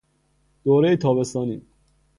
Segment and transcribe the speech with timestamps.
[0.63, 1.61] دورهی تابستانی